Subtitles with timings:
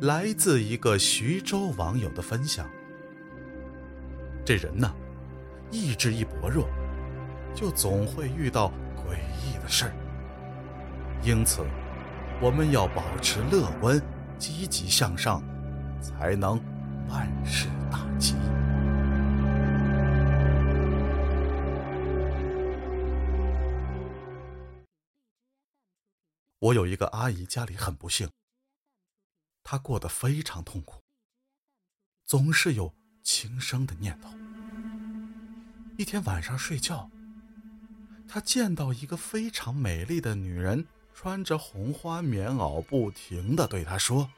[0.00, 2.68] 来自一个徐州网友的分享。
[4.44, 4.92] 这人呢，
[5.70, 6.68] 意志一薄弱，
[7.54, 9.92] 就总会遇到诡异的事儿。
[11.22, 11.64] 因此，
[12.40, 13.98] 我们要保持乐观、
[14.38, 15.42] 积极向上，
[16.02, 16.60] 才能
[17.08, 18.34] 万事大吉。
[26.58, 28.28] 我有一个阿姨，家里很不幸，
[29.64, 31.00] 她过得非常痛苦，
[32.26, 34.28] 总是有轻生的念头。
[35.96, 37.10] 一天晚上睡觉，
[38.28, 44.30] 她见到一个非常美丽的女人，穿着红花棉袄，不停的对她说：“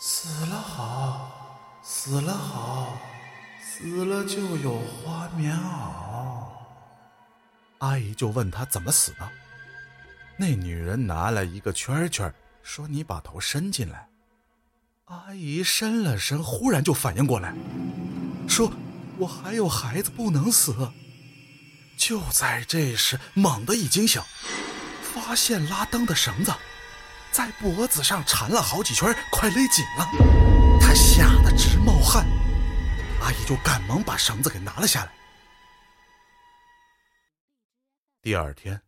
[0.00, 2.98] 死了好，死了好，
[3.60, 6.48] 死了就有花棉袄。”
[7.78, 9.30] 阿姨就问她怎么死的。
[10.38, 14.08] 那女人拿了一个圈圈，说：“你把头伸进来。”
[15.12, 17.54] 阿姨伸了伸，忽然就反应过来，
[18.48, 18.72] 说
[19.20, 20.90] ：“我还有孩子，不能死。”
[21.98, 24.22] 就在这时，猛地一惊醒，
[25.02, 26.50] 发现拉灯的绳子
[27.30, 30.78] 在脖子上缠了好几圈，快勒紧了。
[30.80, 32.26] 他吓得直冒汗，
[33.20, 35.12] 阿姨就赶忙把绳子给拿了下来。
[38.22, 38.80] 第二天。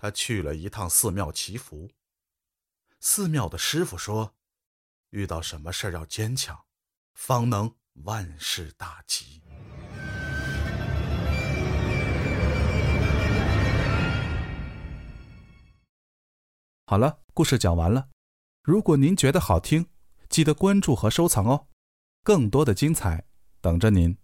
[0.00, 1.90] 他去了一趟寺庙祈福。
[3.00, 4.36] 寺庙的师傅说
[5.10, 6.58] ：“遇到什么事要坚强，
[7.14, 9.42] 方能万事大吉。”
[16.86, 18.08] 好了，故事讲完了。
[18.62, 19.86] 如果您觉得好听，
[20.28, 21.68] 记得关注和收藏哦，
[22.22, 23.26] 更多的精彩
[23.60, 24.16] 等着您。